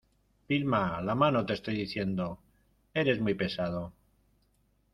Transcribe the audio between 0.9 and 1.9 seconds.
la mano te estoy